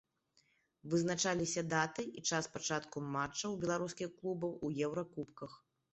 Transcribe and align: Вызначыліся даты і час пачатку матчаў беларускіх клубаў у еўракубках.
Вызначыліся 0.93 1.63
даты 1.73 2.05
і 2.21 2.25
час 2.29 2.49
пачатку 2.55 3.03
матчаў 3.17 3.51
беларускіх 3.67 4.09
клубаў 4.23 4.57
у 4.67 4.73
еўракубках. 4.89 5.51